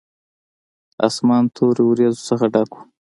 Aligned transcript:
اسمان 1.07 1.43
تورو 1.55 1.83
وريځو 1.87 2.35
ډک 2.53 2.71
و. 2.75 2.79